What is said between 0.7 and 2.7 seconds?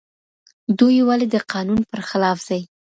دوی ولې د قانون پر خلاف ځي.